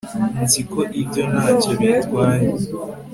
Nzi 0.43 0.61
ko 0.71 0.79
ibyo 1.01 1.23
ntacyo 1.31 1.71
bitwaye 1.79 2.47